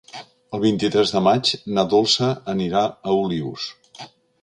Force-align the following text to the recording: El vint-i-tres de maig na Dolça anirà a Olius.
El 0.57 0.63
vint-i-tres 0.63 1.13
de 1.17 1.21
maig 1.27 1.53
na 1.77 1.85
Dolça 1.93 2.33
anirà 2.57 2.85
a 2.91 3.19
Olius. 3.23 3.73